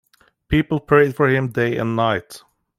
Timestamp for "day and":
1.49-1.95